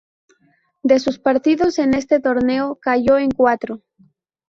[0.81, 3.83] De sus partidos en este torneo, cayó en cuatro.